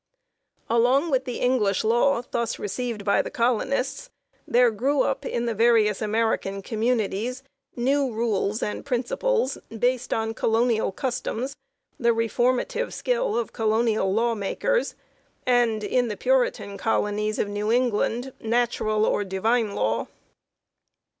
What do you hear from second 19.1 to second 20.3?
Divine law.